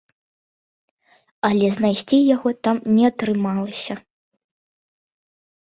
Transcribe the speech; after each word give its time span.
Але 1.49 1.67
знайсці 1.77 2.17
яго 2.35 2.49
там 2.69 2.77
не 2.95 3.03
атрымалася. 3.13 3.95